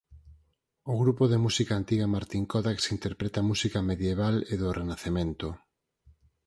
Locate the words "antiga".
1.81-2.05